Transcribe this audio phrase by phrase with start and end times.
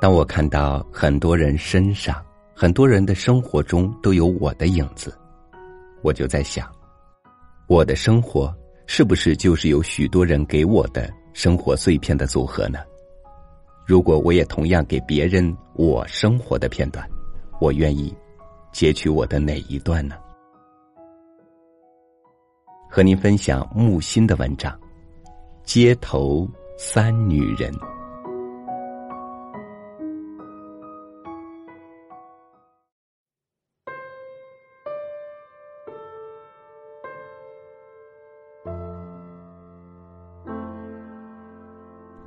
[0.00, 5.14] 当我看到很多人身上、很多人的生活中都有我的影子，
[6.00, 6.66] 我就在想，
[7.66, 8.52] 我的生活
[8.86, 12.78] 是不是就是有许多人给我的生活碎片的组合呢？
[13.86, 17.06] 如果我也同样给别人我生活的片段，
[17.60, 18.14] 我愿意
[18.72, 20.16] 截取我的哪一段呢？
[22.88, 24.72] 和您分享木心的文章
[25.62, 26.48] 《街头
[26.78, 27.70] 三女人》。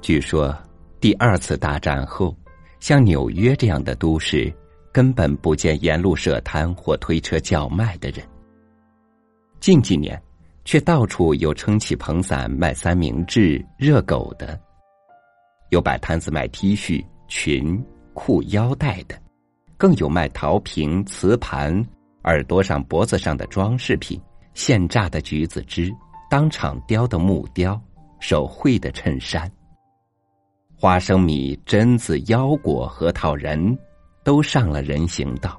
[0.04, 0.54] 据说，
[1.00, 2.36] 第二次大战后，
[2.82, 4.54] 像纽约这样的都市，
[4.92, 8.22] 根本不见沿路设摊或推车叫卖的人。
[9.62, 10.22] 近几年，
[10.66, 14.60] 却到处有撑起棚伞卖三明治、热狗的，
[15.70, 17.82] 有摆摊子卖 T 恤、裙、
[18.14, 19.18] 裤、腰带的，
[19.78, 21.74] 更有卖陶瓶、瓷盘、
[22.26, 24.20] 耳朵上、脖子上的装饰品、
[24.54, 25.90] 现榨的橘子汁、
[26.30, 27.82] 当场雕的木雕、
[28.20, 29.50] 手绘的衬衫。
[30.84, 33.80] 花生米、榛子、腰果、核桃仁，
[34.22, 35.58] 都上了人行道。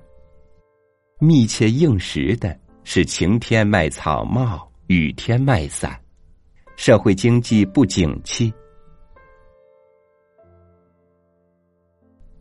[1.18, 5.98] 密切应时的是晴天卖草帽，雨天卖伞。
[6.76, 8.52] 社会经济不景气，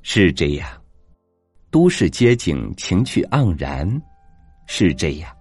[0.01, 0.69] 是这样。
[1.71, 3.89] 都市街景情趣盎然，
[4.67, 5.33] 是这样。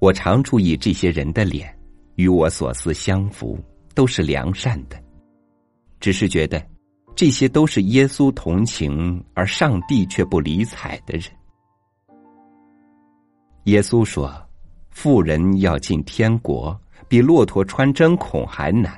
[0.00, 1.72] 我常注意这些人的脸，
[2.16, 3.56] 与我所思相符，
[3.94, 5.00] 都是良善的。
[6.00, 6.64] 只是觉得，
[7.16, 11.24] 这些都是耶稣同情而上帝却不理睬的人。
[13.64, 14.32] 耶稣说
[14.90, 18.96] ：“富人要进天国，比骆驼穿针孔还难。”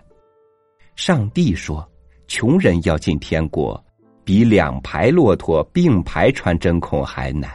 [0.95, 1.89] 上帝说
[2.28, 3.83] ：“穷人要进天国，
[4.23, 7.50] 比两排骆驼并排穿针孔还难。”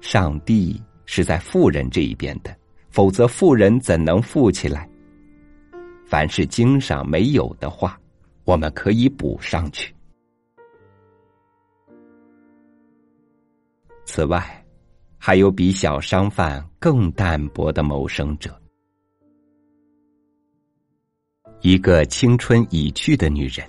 [0.00, 2.54] 上帝是在富人这一边的，
[2.90, 4.88] 否则富人怎能富起来？
[6.06, 7.98] 凡是经上没有的话，
[8.44, 9.94] 我们可以补上去。
[14.04, 14.64] 此外，
[15.18, 18.54] 还有比小商贩更淡薄的谋生者。
[21.62, 23.66] 一个青春已去的女人，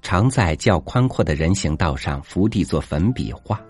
[0.00, 3.60] 常在较宽阔的人行道上伏地做粉笔画，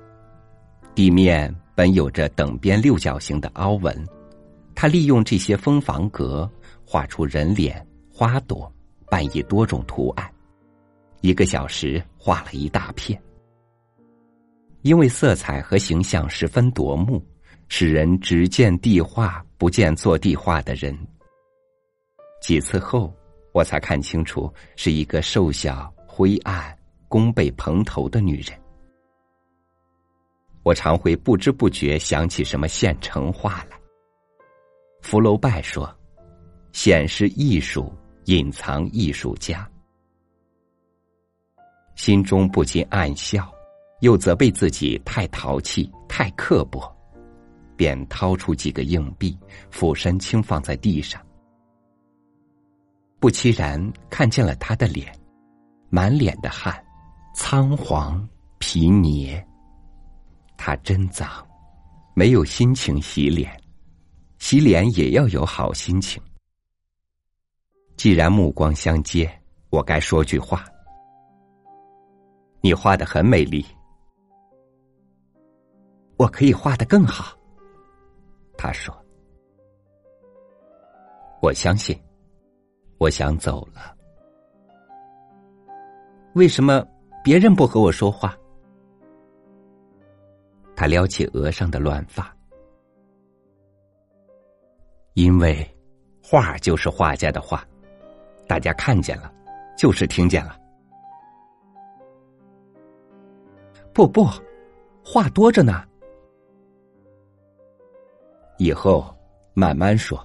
[0.94, 4.06] 地面本有着等边六角形的凹纹，
[4.76, 6.48] 她利用这些蜂房格
[6.86, 7.84] 画出人脸。
[8.16, 8.72] 花朵
[9.10, 10.32] 扮以多种图案，
[11.20, 13.20] 一个小时画了一大片。
[14.82, 17.20] 因为色彩和形象十分夺目，
[17.66, 20.96] 使人只见地画不见做地画的人。
[22.40, 23.12] 几次后，
[23.50, 26.72] 我才看清楚是一个瘦小、灰暗、
[27.08, 28.56] 弓背蓬头的女人。
[30.62, 33.76] 我常会不知不觉想起什么现成画来。
[35.02, 35.92] 福楼拜说
[36.70, 37.92] ：“显示艺术。”
[38.26, 39.68] 隐藏艺术家，
[41.94, 43.52] 心中不禁暗笑，
[44.00, 46.90] 又责备自己太淘气、太刻薄，
[47.76, 49.36] 便掏出几个硬币，
[49.70, 51.20] 俯身轻放在地上。
[53.20, 55.12] 不期然看见了他的脸，
[55.90, 56.82] 满脸的汗，
[57.34, 58.26] 仓皇
[58.58, 59.46] 皮捏。
[60.56, 61.28] 他真脏，
[62.14, 63.54] 没有心情洗脸，
[64.38, 66.22] 洗脸也要有好心情。
[67.96, 69.30] 既然目光相接，
[69.70, 70.64] 我该说句话。
[72.60, 73.64] 你画的很美丽，
[76.16, 77.36] 我可以画的更好。
[78.56, 78.94] 他说
[81.42, 81.98] ：“我相信。”
[82.98, 83.94] 我想走了。
[86.34, 86.86] 为什么
[87.22, 88.38] 别人不和我说话？
[90.76, 92.34] 他撩起额上的乱发，
[95.14, 95.68] 因为
[96.22, 97.66] 画就是画家的画。
[98.46, 99.32] 大家看见了，
[99.76, 100.58] 就是听见了。
[103.92, 104.26] 不不，
[105.04, 105.84] 话多着呢。
[108.58, 109.04] 以后
[109.54, 110.18] 慢慢说。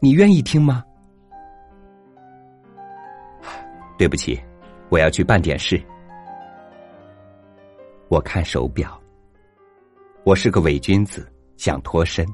[0.00, 0.84] 你愿意听吗？
[3.98, 4.40] 对不起，
[4.88, 5.80] 我要去办点事。
[8.08, 8.98] 我看手表。
[10.24, 12.26] 我是个伪君子，想脱身，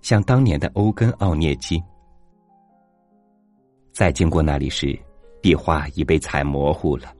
[0.00, 1.82] 像当年的欧根·奥涅金。
[3.92, 4.98] 再经过那里时，
[5.42, 7.12] 壁画已被踩模糊了。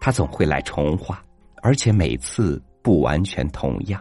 [0.00, 1.22] 他总会来重画，
[1.62, 4.00] 而且每次不完全同样。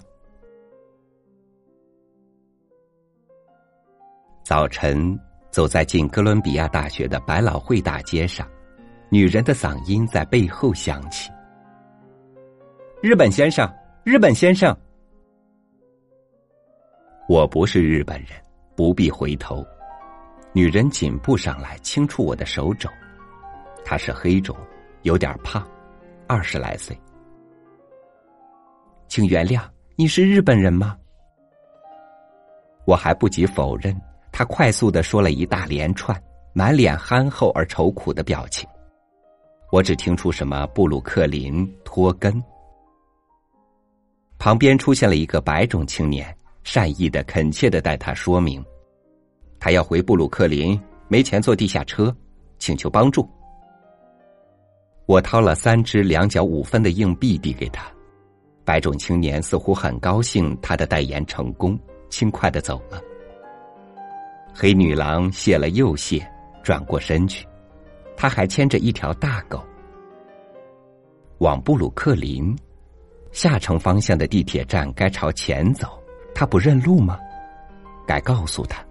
[4.43, 5.19] 早晨
[5.49, 8.47] 走在进哥伦比亚大学的百老汇大街上，
[9.09, 11.31] 女人的嗓音在背后响起
[13.01, 13.69] ：“日本先生，
[14.03, 14.75] 日本先生。”
[17.27, 18.29] 我不是日本人，
[18.75, 19.65] 不必回头。
[20.57, 22.89] 女人紧步上来，轻触我的手肘。
[23.85, 24.57] 她是黑种，
[25.03, 25.63] 有点胖，
[26.25, 26.99] 二十来岁。
[29.07, 29.61] 请原谅，
[29.95, 30.97] 你是日本人吗？
[32.85, 33.95] 我还不及否认，
[34.31, 36.19] 他快速的说了一大连串，
[36.53, 38.67] 满脸憨厚而愁苦的表情。
[39.71, 42.43] 我只听出什么布鲁克林、托根。
[44.39, 48.65] 旁边出现了一个白种青年，善意的、恳切的带他说明，
[49.59, 52.15] 他要回布鲁克林，没钱坐地下车，
[52.59, 53.27] 请求帮助。
[55.05, 57.89] 我掏了三只两角五分的硬币递给他，
[58.65, 63.01] 白种青年似乎很高兴他的代言成功，轻快的走了。
[64.53, 66.29] 黑女郎谢了又谢，
[66.63, 67.47] 转过身去。
[68.17, 69.63] 他还牵着一条大狗，
[71.37, 72.55] 往布鲁克林
[73.31, 76.01] 下城方向的地铁站该朝前走。
[76.33, 77.17] 他不认路吗？
[78.07, 78.83] 该告诉他。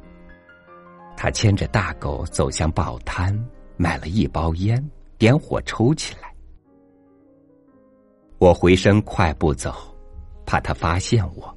[1.17, 3.37] 他牵着大狗走向报摊，
[3.77, 4.83] 买了一包烟，
[5.19, 6.35] 点火抽起来。
[8.39, 9.75] 我回身快步走，
[10.45, 11.57] 怕他发现我。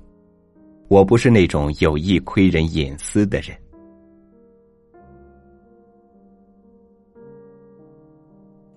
[0.87, 3.55] 我不是那种有意窥人隐私的人。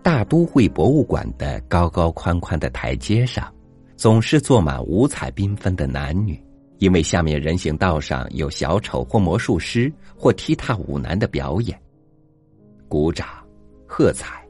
[0.03, 3.51] 大都会博物馆的高高宽宽的台阶上，
[3.97, 6.39] 总是坐满五彩缤纷的男女，
[6.83, 11.81] 因为下面人行道上有小丑或魔术师或踢踏舞男的表演。
[12.89, 13.25] 鼓掌、
[13.87, 14.45] 喝彩、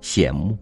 [0.00, 0.56] 羡慕，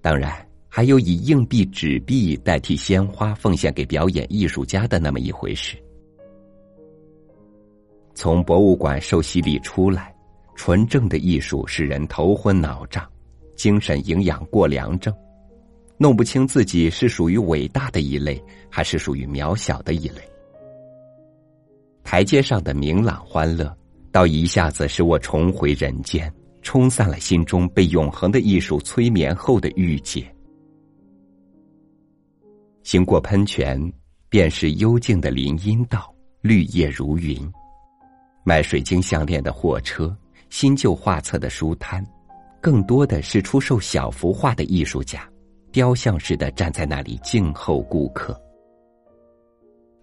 [0.00, 5.76] 当然还有以硬币、纸币代替鲜花奉献给表演艺术家的那么一回事。
[8.12, 10.12] 从博物馆受洗礼出来，
[10.56, 13.08] 纯正的艺术使人头昏脑胀。
[13.54, 15.14] 精神营养过良症，
[15.98, 20.20] 弄不清自己是属于伟大的一类，还是属于渺小的一类。
[22.04, 23.74] 台阶上的明朗欢乐，
[24.10, 30.24] 倒一下子使我重回人间，冲散了心中被永恒的艺术催眠后的郁结。
[32.82, 33.92] 行过喷泉，
[34.28, 37.38] 便是幽静的林荫道，绿叶如云。
[38.44, 40.14] 卖水晶项链的货车，
[40.50, 42.04] 新旧画册的书摊。
[42.60, 45.28] 更多的是出售小幅画的艺术家，
[45.72, 48.40] 雕像似的站在那里静候顾客。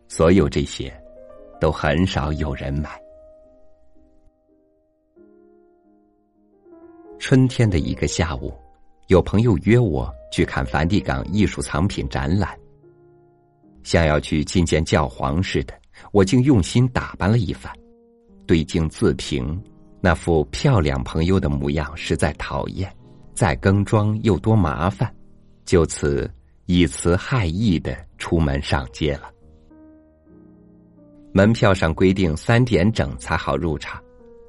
[0.10, 0.92] 所有这些，
[1.60, 2.90] 都很少有人买。
[7.18, 8.54] 春天的一个下午，
[9.08, 12.58] 有朋友约我去看梵蒂冈艺术藏品展览，
[13.84, 15.74] 像要去觐见教皇似的，
[16.12, 17.72] 我竟用心打扮了一番，
[18.48, 19.62] 对镜自评。
[20.02, 22.90] 那副漂亮朋友的模样实在讨厌，
[23.34, 25.14] 再更妆又多麻烦，
[25.66, 26.32] 就此
[26.68, 29.30] 以词害意的出门上街了。
[31.32, 34.02] 门票上规定三点整才好入场，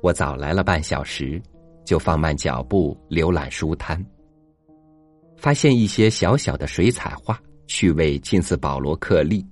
[0.03, 1.41] 我早来了半小时，
[1.85, 4.03] 就放慢脚步浏览书摊，
[5.37, 9.47] 发现一些小小的水彩画，趣味近似保罗克利。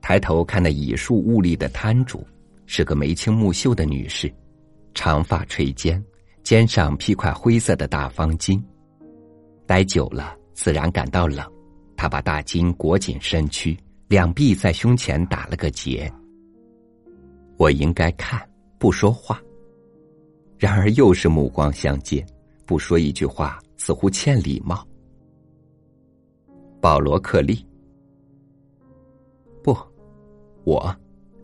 [0.00, 2.24] 抬头看那以树兀立的摊主，
[2.66, 4.32] 是个眉清目秀的女士。
[4.94, 6.02] 长发垂肩，
[6.42, 8.62] 肩上披块灰色的大方巾。
[9.66, 11.44] 待久了，自然感到冷。
[11.96, 13.76] 她把大巾裹紧身躯，
[14.08, 16.12] 两臂在胸前打了个结。
[17.56, 18.48] 我应该看，
[18.78, 19.40] 不说话。
[20.58, 22.24] 然而又是目光相接，
[22.64, 24.86] 不说一句话，似乎欠礼貌。
[26.80, 27.66] 保罗·克利，
[29.62, 29.76] 不，
[30.64, 30.94] 我，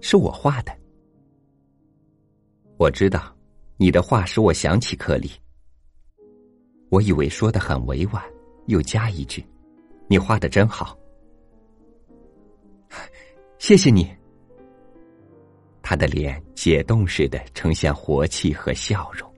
[0.00, 0.72] 是我画的。
[2.76, 3.34] 我知道。
[3.78, 5.28] 你的话使我想起克利。
[6.88, 8.22] 我以为说的很委婉，
[8.66, 9.44] 又加一句
[10.06, 10.96] ：“你画的真好。”
[13.62, 14.12] 谢谢你。
[15.84, 19.32] 他的脸解冻似的呈现活气和笑容。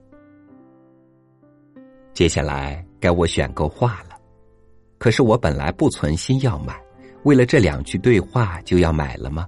[2.11, 4.17] 接下来该我选购画了，
[4.97, 6.75] 可是我本来不存心要买，
[7.21, 9.47] 为了这两句对话就要买了吗？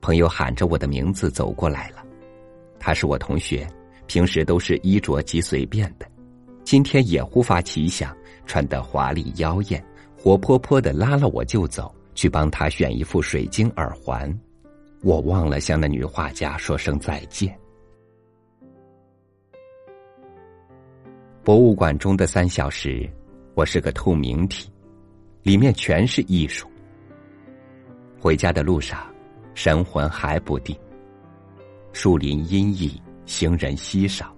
[0.00, 2.04] 朋友喊着我的名字走过来了。
[2.80, 3.64] 他是我同学，
[4.08, 6.06] 平时都是衣着极随便的，
[6.64, 8.12] 今天也忽发奇想，
[8.44, 9.80] 穿得华丽妖艳，
[10.18, 14.36] 活泼泼的拉了我就走，去帮他选一副水晶耳环。
[15.02, 17.56] 我忘了向那女画家说声再见。
[21.44, 23.08] 博物馆中的三小时，
[23.54, 24.68] 我是个透明体，
[25.44, 26.66] 里面全是艺术。
[28.18, 29.06] 回家的路上，
[29.54, 30.76] 神魂还不定。
[31.92, 34.34] 树林阴翳，行人稀少。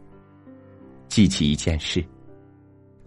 [1.08, 2.04] 记起一件事。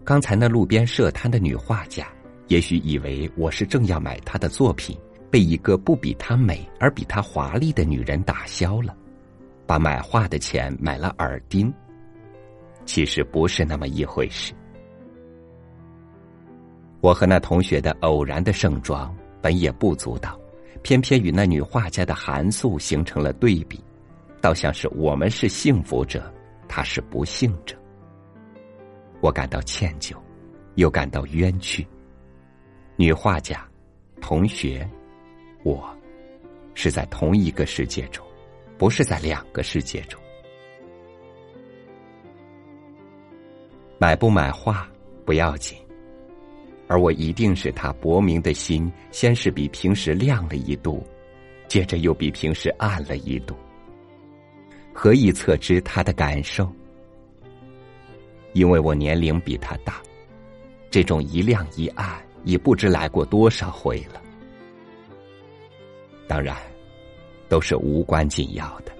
[0.04, 2.08] 刚才那路边设摊的女画家，
[2.52, 4.94] 也许以为我是正要买他的作品，
[5.30, 8.94] 被一个不比她美而比她华丽的女人打消了，
[9.66, 11.72] 把买画的钱买了耳钉。
[12.84, 14.52] 其实不是那么一回事。
[17.00, 20.38] 我和那同学的偶然的盛装，本也不足道，
[20.82, 23.82] 偏偏与那女画家的寒素形成了对比，
[24.42, 26.30] 倒像是我们是幸福者，
[26.68, 27.74] 她是不幸者。
[29.22, 30.14] 我感到歉疚，
[30.74, 31.86] 又感到冤屈。
[33.02, 33.68] 女画家、
[34.20, 34.88] 同学，
[35.64, 35.92] 我，
[36.72, 38.24] 是在同一个世界中，
[38.78, 40.22] 不是在两个世界中。
[43.98, 44.88] 买不买画
[45.26, 45.76] 不要紧，
[46.86, 51.04] 而我一定使他薄明的心，先是比平时亮了一度，
[51.66, 53.56] 接着又比平时暗了一度。
[54.92, 56.72] 何以测知他的感受？
[58.52, 60.00] 因为我年龄比他大，
[60.88, 64.20] 这种一亮一暗已不知来过多少回了。
[66.28, 66.56] 当然，
[67.48, 68.92] 都是无关紧要的，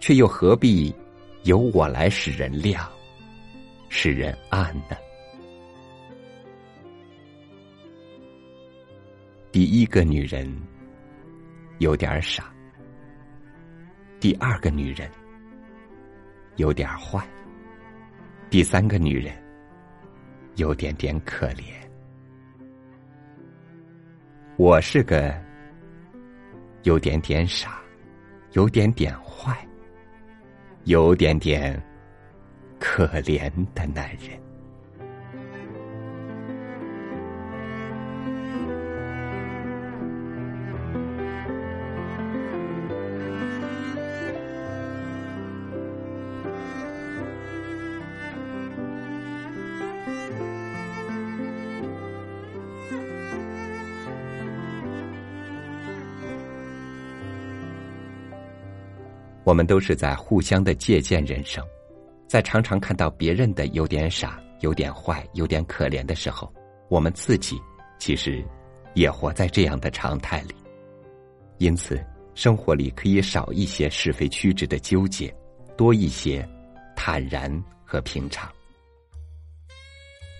[0.00, 0.94] 却又何必
[1.44, 2.90] 由我来使人亮，
[3.88, 4.96] 使人暗呢？
[9.52, 10.50] 第一个女人
[11.78, 12.52] 有点傻，
[14.18, 15.10] 第二个女人
[16.56, 17.24] 有点坏。
[18.50, 19.34] 第三个女人，
[20.56, 21.81] 有点点可怜。
[24.62, 25.34] 我是个
[26.84, 27.80] 有点点傻，
[28.52, 29.56] 有点点坏，
[30.84, 31.82] 有点点
[32.78, 34.40] 可怜的男人。
[59.44, 61.64] 我们都是在互相的借鉴人生，
[62.28, 66.52] 在常常看到别人的有点傻、有点坏、有点可怜的时候，
[66.88, 67.60] 我们自己
[67.98, 68.44] 其实
[68.94, 70.54] 也活在这样的常态里。
[71.58, 72.00] 因此，
[72.34, 75.34] 生活里可以少一些是非曲直的纠结，
[75.76, 76.48] 多一些
[76.94, 77.52] 坦然
[77.84, 78.50] 和平常。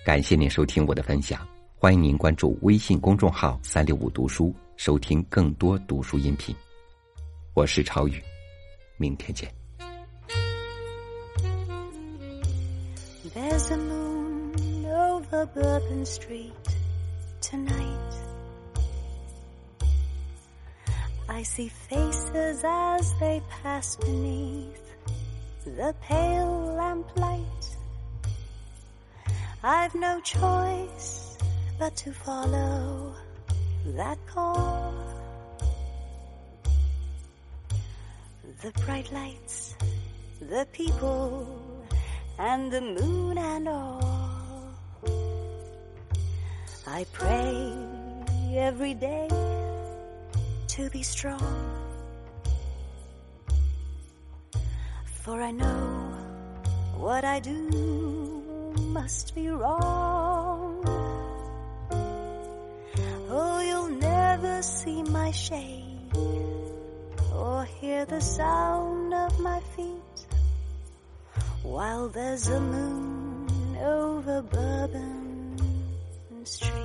[0.05, 1.45] 感谢您收听我的分享，
[1.77, 6.55] 欢迎您关注微信公众号“三六五读书”，收听更多读书音频。
[7.53, 8.21] 我是超宇。
[9.02, 9.52] 明天见。
[13.34, 16.52] There's a moon over Bourbon Street
[17.40, 18.14] tonight.
[21.28, 24.96] I see faces as they pass beneath
[25.64, 27.76] the pale lamplight.
[29.62, 31.36] I've no choice
[31.78, 33.14] but to follow
[33.96, 35.11] that call.
[38.63, 39.75] The bright lights,
[40.39, 41.45] the people,
[42.39, 44.69] and the moon and all.
[46.87, 47.73] I pray
[48.55, 49.27] every day
[50.67, 51.43] to be strong,
[55.23, 56.15] for I know
[56.95, 60.85] what I do must be wrong.
[63.29, 65.93] Oh, you'll never see my shade
[67.35, 70.25] or hear the sound of my feet
[71.63, 75.57] while there's a moon over Bourbon
[76.43, 76.83] Street.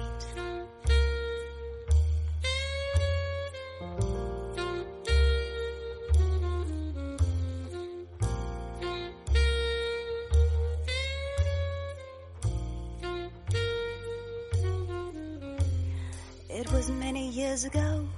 [16.51, 18.09] It was many years ago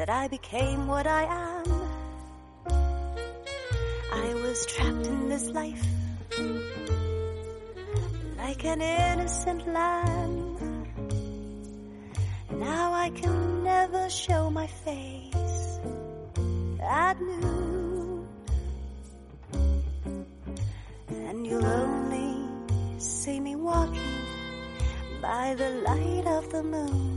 [0.00, 1.64] that I became what I am.
[4.10, 5.86] I was trapped in this life
[8.38, 10.56] like an innocent lamb.
[12.50, 15.80] Now I can never show my face
[16.80, 18.26] at noon,
[21.10, 24.16] and you'll only see me walking
[25.20, 27.10] by the light of the moon.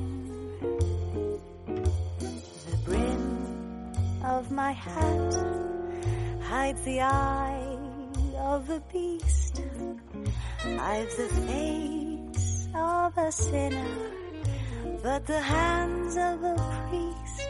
[4.23, 5.33] Of my hat
[6.41, 7.77] hides the eye
[8.37, 9.61] of the beast.
[10.65, 14.11] I've the face of a sinner,
[15.01, 16.55] but the hands of a
[16.87, 17.47] priest.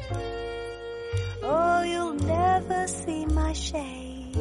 [1.43, 4.35] Oh, you'll never see my shade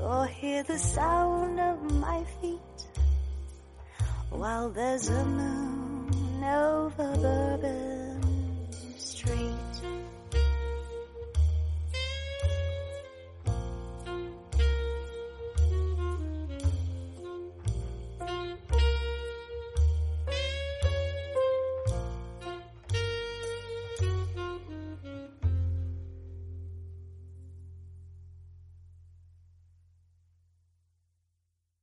[0.00, 2.60] or hear the sound of my feet
[4.30, 7.81] while there's a moon over Bourbon.